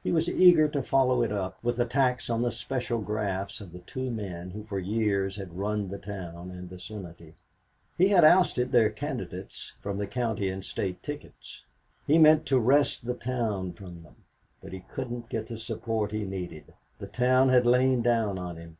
[0.00, 3.80] He was eager to follow it up with attacks on the special grafts of the
[3.80, 7.34] two men who for years had run the town and vicinity.
[7.98, 11.64] He had ousted their candidates from the County and State tickets.
[12.06, 14.14] He meant to wrest the town from them,
[14.62, 16.74] but he couldn't get the support he needed.
[17.00, 18.76] The town had lain down on him.